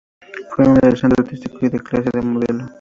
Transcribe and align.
Fue 0.55 0.65
miembro 0.65 0.89
del 0.89 0.97
Centro 0.97 1.23
Artístico 1.23 1.63
y 1.63 1.69
de 1.69 1.79
Clase 1.79 2.09
de 2.11 2.21
Modelo. 2.23 2.65